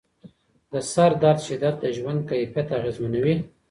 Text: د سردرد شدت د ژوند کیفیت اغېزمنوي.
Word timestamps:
د 0.71 0.73
سردرد 0.91 1.39
شدت 1.47 1.75
د 1.81 1.85
ژوند 1.97 2.19
کیفیت 2.29 2.67
اغېزمنوي. 2.77 3.35